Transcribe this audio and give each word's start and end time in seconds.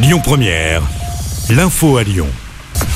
Lyon 0.00 0.20
Première, 0.22 0.82
l'info 1.50 1.96
à 1.96 2.04
Lyon. 2.04 2.28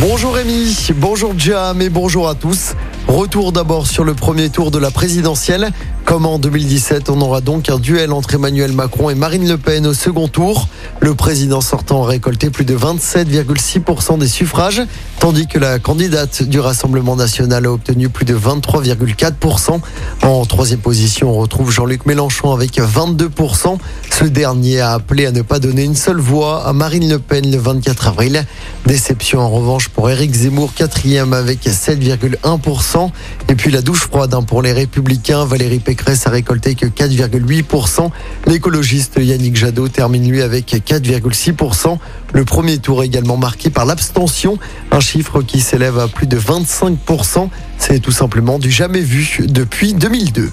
Bonjour 0.00 0.34
Rémi, 0.34 0.76
bonjour 0.96 1.32
Jam 1.38 1.80
et 1.80 1.90
bonjour 1.90 2.28
à 2.28 2.34
tous. 2.34 2.74
Retour 3.06 3.52
d'abord 3.52 3.86
sur 3.86 4.02
le 4.02 4.14
premier 4.14 4.50
tour 4.50 4.72
de 4.72 4.78
la 4.78 4.90
présidentielle. 4.90 5.70
Comme 6.08 6.24
en 6.24 6.38
2017, 6.38 7.10
on 7.10 7.20
aura 7.20 7.42
donc 7.42 7.68
un 7.68 7.78
duel 7.78 8.14
entre 8.14 8.32
Emmanuel 8.32 8.72
Macron 8.72 9.10
et 9.10 9.14
Marine 9.14 9.46
Le 9.46 9.58
Pen 9.58 9.86
au 9.86 9.92
second 9.92 10.26
tour. 10.26 10.66
Le 11.00 11.14
président 11.14 11.60
sortant 11.60 12.02
a 12.02 12.06
récolté 12.06 12.48
plus 12.48 12.64
de 12.64 12.74
27,6% 12.74 14.18
des 14.18 14.26
suffrages, 14.26 14.80
tandis 15.20 15.46
que 15.46 15.58
la 15.58 15.78
candidate 15.78 16.44
du 16.44 16.60
Rassemblement 16.60 17.14
national 17.14 17.66
a 17.66 17.72
obtenu 17.72 18.08
plus 18.08 18.24
de 18.24 18.34
23,4%. 18.34 19.80
En 20.22 20.46
troisième 20.46 20.80
position, 20.80 21.30
on 21.30 21.40
retrouve 21.40 21.70
Jean-Luc 21.70 22.06
Mélenchon 22.06 22.54
avec 22.54 22.78
22%. 22.78 23.76
Ce 24.10 24.24
dernier 24.24 24.80
a 24.80 24.92
appelé 24.92 25.26
à 25.26 25.30
ne 25.30 25.42
pas 25.42 25.58
donner 25.58 25.84
une 25.84 25.94
seule 25.94 26.20
voix 26.20 26.66
à 26.66 26.72
Marine 26.72 27.06
Le 27.06 27.18
Pen 27.18 27.50
le 27.50 27.58
24 27.58 28.08
avril. 28.08 28.46
Déception 28.86 29.40
en 29.40 29.50
revanche 29.50 29.90
pour 29.90 30.08
Éric 30.08 30.32
Zemmour, 30.34 30.72
quatrième 30.72 31.34
avec 31.34 31.64
7,1%. 31.66 33.10
Et 33.50 33.54
puis 33.54 33.70
la 33.70 33.82
douche 33.82 34.08
froide 34.08 34.32
hein, 34.32 34.42
pour 34.42 34.62
les 34.62 34.72
Républicains. 34.72 35.44
Valérie 35.44 35.80
Pécresse 35.98 36.28
a 36.28 36.30
récolté 36.30 36.76
que 36.76 36.86
4,8%. 36.86 38.10
L'écologiste 38.46 39.16
Yannick 39.18 39.56
Jadot 39.56 39.88
termine 39.88 40.30
lui 40.30 40.42
avec 40.42 40.72
4,6%. 40.72 41.98
Le 42.32 42.44
premier 42.44 42.78
tour 42.78 43.02
également 43.02 43.36
marqué 43.36 43.68
par 43.68 43.84
l'abstention, 43.84 44.58
un 44.92 45.00
chiffre 45.00 45.42
qui 45.42 45.60
s'élève 45.60 45.98
à 45.98 46.06
plus 46.06 46.28
de 46.28 46.38
25%. 46.38 47.48
C'est 47.78 47.98
tout 47.98 48.12
simplement 48.12 48.60
du 48.60 48.70
jamais 48.70 49.00
vu 49.00 49.40
depuis 49.48 49.92
2002. 49.92 50.52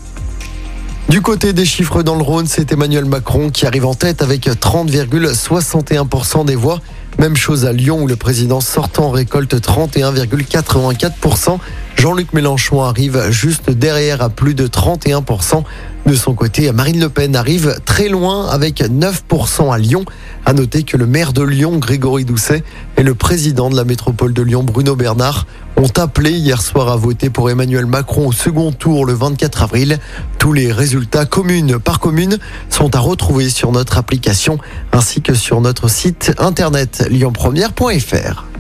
Du 1.09 1.21
côté 1.21 1.54
des 1.54 1.66
chiffres 1.66 2.02
dans 2.02 2.16
le 2.16 2.23
Rhône, 2.23 2.48
c'est 2.48 2.71
Emmanuel 2.71 3.05
Macron 3.05 3.52
qui 3.52 3.68
arrive 3.68 3.85
en 3.85 3.93
tête 3.93 4.23
avec 4.23 4.48
30,61% 4.48 6.46
des 6.46 6.55
voix. 6.55 6.82
Même 7.20 7.38
chose 7.38 7.66
à 7.66 7.71
Lyon 7.71 8.02
où 8.02 8.07
le 8.07 8.16
président 8.16 8.62
sortant 8.62 9.12
récolte 9.12 9.54
31,84%. 9.54 11.59
Jean-Luc 11.96 12.34
Mélenchon 12.34 12.84
arrive 12.84 13.32
juste 13.32 13.70
derrière 13.70 14.21
à 14.21 14.29
plus 14.29 14.54
de 14.54 14.68
31%. 14.68 15.63
De 16.05 16.13
son 16.13 16.35
côté, 16.35 16.71
Marine 16.71 16.99
Le 16.99 17.10
Pen 17.10 17.35
arrive 17.35 17.79
très 17.84 18.10
loin 18.10 18.48
avec 18.48 18.82
9% 18.82 19.74
à 19.74 19.77
Lyon. 19.77 20.05
À 20.46 20.54
noter 20.54 20.84
que 20.84 20.98
le 20.98 21.07
maire 21.07 21.34
de 21.34 21.41
Lyon, 21.41 21.77
Grégory 21.77 22.26
Doucet, 22.26 22.63
et 22.98 23.04
le 23.04 23.15
président 23.15 23.70
de 23.70 23.76
la 23.76 23.85
métropole 23.85 24.34
de 24.34 24.41
Lyon, 24.43 24.63
Bruno 24.63 24.96
Bernard, 24.96 25.48
ont 25.77 25.91
appelé 25.98 26.32
hier 26.32 26.62
soir 26.62 26.90
à 26.90 26.96
voter 26.96 27.29
pour 27.29 27.49
Emmanuel 27.49 27.85
Macron 27.87 28.27
au 28.27 28.32
second 28.32 28.71
tour 28.71 29.05
le 29.05 29.13
24 29.13 29.63
avril. 29.63 29.99
Tous 30.37 30.54
les 30.54 30.71
résultats 30.71 31.26
commune 31.26 31.80
par 31.80 31.99
commune 31.99 32.37
sont 32.70 32.96
à 32.96 32.99
retrouver 32.99 33.49
sur 33.49 33.71
notre 33.71 33.98
application 33.98 34.59
ainsi 34.91 35.21
que 35.21 35.34
sur 35.34 35.59
notre 35.59 35.90
site 35.90 36.34
internet 36.37 37.07
lyonpremière.fr. 37.09 38.54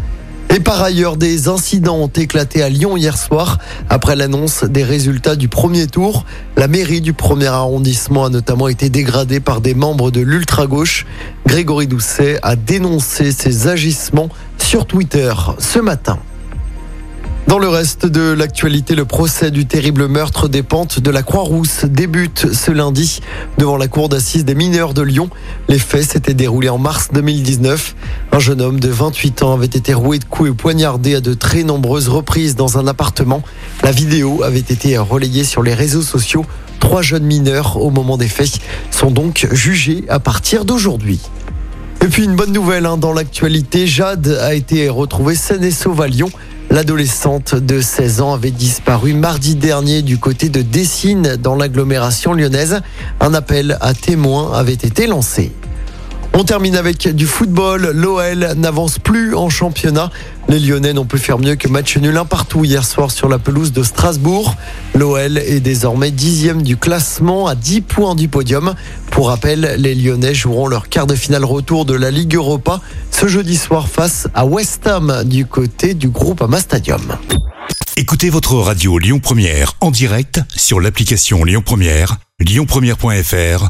Et 0.55 0.61
par 0.61 0.81
ailleurs, 0.81 1.17
des 1.17 1.49
incidents 1.49 1.97
ont 1.97 2.07
éclaté 2.07 2.63
à 2.63 2.69
Lyon 2.69 2.95
hier 2.95 3.17
soir. 3.17 3.57
Après 3.89 4.15
l'annonce 4.15 4.63
des 4.63 4.85
résultats 4.85 5.35
du 5.35 5.49
premier 5.49 5.85
tour, 5.85 6.23
la 6.55 6.69
mairie 6.69 7.01
du 7.01 7.11
premier 7.11 7.47
arrondissement 7.47 8.23
a 8.23 8.29
notamment 8.29 8.69
été 8.69 8.89
dégradée 8.89 9.41
par 9.41 9.59
des 9.59 9.73
membres 9.73 10.11
de 10.11 10.21
l'ultra-gauche. 10.21 11.05
Grégory 11.45 11.87
Doucet 11.87 12.39
a 12.41 12.55
dénoncé 12.55 13.33
ces 13.33 13.67
agissements 13.67 14.29
sur 14.57 14.85
Twitter 14.85 15.33
ce 15.59 15.79
matin. 15.79 16.19
Dans 17.47 17.59
le 17.59 17.67
reste 17.67 18.07
de 18.07 18.31
l'actualité, 18.31 18.95
le 18.95 19.05
procès 19.05 19.51
du 19.51 19.67
terrible 19.67 20.07
meurtre 20.07 20.49
des 20.49 20.63
pentes 20.63 20.99
de 20.99 21.11
la 21.11 21.21
Croix-Rousse 21.21 21.85
débute 21.85 22.51
ce 22.53 22.71
lundi 22.71 23.19
devant 23.59 23.77
la 23.77 23.87
cour 23.87 24.09
d'assises 24.09 24.45
des 24.45 24.55
mineurs 24.55 24.95
de 24.95 25.03
Lyon. 25.03 25.29
Les 25.69 25.77
faits 25.77 26.11
s'étaient 26.11 26.33
déroulés 26.33 26.69
en 26.69 26.79
mars 26.79 27.09
2019. 27.13 27.95
Un 28.31 28.39
jeune 28.39 28.61
homme 28.61 28.79
de 28.79 28.89
28 28.89 29.43
ans 29.43 29.53
avait 29.53 29.67
été 29.67 29.93
roué 29.93 30.17
de 30.17 30.25
coups 30.25 30.49
et 30.49 30.53
poignardé 30.53 31.13
à 31.13 31.21
de 31.21 31.35
très 31.35 31.61
nombreuses 31.61 32.09
reprises 32.09 32.55
dans 32.55 32.79
un 32.79 32.87
appartement. 32.87 33.43
La 33.83 33.91
vidéo 33.91 34.41
avait 34.41 34.57
été 34.57 34.97
relayée 34.97 35.43
sur 35.43 35.61
les 35.61 35.75
réseaux 35.75 36.01
sociaux. 36.01 36.47
Trois 36.79 37.03
jeunes 37.03 37.25
mineurs 37.25 37.77
au 37.77 37.91
moment 37.91 38.17
des 38.17 38.27
faits 38.27 38.59
sont 38.89 39.11
donc 39.11 39.47
jugés 39.51 40.03
à 40.09 40.19
partir 40.19 40.65
d'aujourd'hui. 40.65 41.19
Et 42.01 42.07
puis 42.07 42.23
une 42.23 42.35
bonne 42.35 42.51
nouvelle 42.51 42.87
hein, 42.87 42.97
dans 42.97 43.13
l'actualité, 43.13 43.85
Jade 43.85 44.27
a 44.41 44.55
été 44.55 44.89
retrouvée 44.89 45.35
saine 45.35 45.63
et 45.63 45.71
sauve 45.71 46.01
à 46.01 46.07
Lyon. 46.07 46.29
L'adolescente 46.75 47.55
de 47.55 47.79
16 47.79 48.19
ans 48.19 48.33
avait 48.33 48.51
disparu 48.51 49.13
mardi 49.13 49.55
dernier 49.55 50.01
du 50.01 50.17
côté 50.17 50.49
de 50.49 50.61
Dessines 50.61 51.37
dans 51.37 51.55
l'agglomération 51.55 52.33
lyonnaise. 52.33 52.81
Un 53.21 53.33
appel 53.33 53.77
à 53.79 53.93
témoins 53.93 54.51
avait 54.51 54.73
été 54.73 55.07
lancé. 55.07 55.53
On 56.37 56.43
termine 56.43 56.75
avec 56.75 57.07
du 57.15 57.27
football. 57.27 57.91
L'OL 57.93 58.55
n'avance 58.57 58.99
plus 58.99 59.33
en 59.35 59.49
championnat. 59.49 60.11
Les 60.49 60.59
Lyonnais 60.59 60.91
n'ont 60.91 61.05
pu 61.05 61.17
faire 61.17 61.39
mieux 61.39 61.55
que 61.55 61.69
match 61.69 61.95
nul 61.95 62.17
un 62.17 62.25
partout 62.25 62.65
hier 62.65 62.83
soir 62.83 63.09
sur 63.09 63.29
la 63.29 63.39
pelouse 63.39 63.71
de 63.71 63.83
Strasbourg. 63.83 64.53
L'OL 64.95 65.37
est 65.37 65.61
désormais 65.61 66.11
dixième 66.11 66.61
du 66.61 66.75
classement 66.75 67.47
à 67.47 67.55
10 67.55 67.79
points 67.79 68.15
du 68.15 68.27
podium. 68.27 68.75
Pour 69.11 69.29
rappel, 69.29 69.75
les 69.77 69.95
Lyonnais 69.95 70.33
joueront 70.33 70.67
leur 70.67 70.89
quart 70.89 71.07
de 71.07 71.15
finale 71.15 71.45
retour 71.45 71.85
de 71.85 71.93
la 71.93 72.11
Ligue 72.11 72.35
Europa 72.35 72.81
ce 73.11 73.27
jeudi 73.27 73.55
soir 73.55 73.87
face 73.87 74.27
à 74.33 74.45
West 74.45 74.85
Ham 74.87 75.23
du 75.23 75.45
côté 75.45 75.93
du 75.93 76.09
groupe 76.09 76.41
Ama 76.41 76.59
Stadium. 76.59 77.17
Écoutez 77.95 78.29
votre 78.29 78.55
radio 78.55 78.99
Lyon 78.99 79.21
Première 79.21 79.75
en 79.79 79.89
direct 79.89 80.41
sur 80.53 80.81
l'application 80.81 81.45
Lyon 81.45 81.63
Première, 81.65 82.17
lyonpremière.fr 82.41 83.69